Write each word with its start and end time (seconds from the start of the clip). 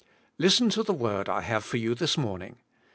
Listen 0.39 0.71
to 0.71 0.81
the 0.81 0.95
word 0.95 1.29
I 1.29 1.41
have 1.41 1.63
for 1.63 1.77
you 1.77 1.93
this 1.93 2.17
morning". 2.17 2.57